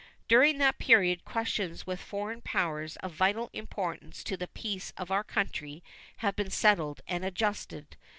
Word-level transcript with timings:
During 0.27 0.57
that 0.57 0.79
period 0.79 1.25
questions 1.25 1.85
with 1.85 1.99
foreign 2.01 2.41
powers 2.41 2.95
of 3.03 3.11
vital 3.11 3.51
importance 3.53 4.23
to 4.23 4.35
the 4.35 4.47
peace 4.47 4.91
of 4.97 5.11
our 5.11 5.23
country 5.23 5.83
have 6.25 6.35
been 6.35 6.49
settled 6.49 7.01
and 7.07 7.23
adjusted. 7.23 7.97